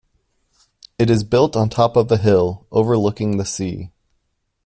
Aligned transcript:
It 0.97 1.11
is 1.11 1.23
built 1.23 1.55
on 1.55 1.69
top 1.69 1.95
of 1.95 2.11
a 2.11 2.17
hill, 2.17 2.65
overlooking 2.71 3.37
the 3.37 3.45
sea. 3.45 3.91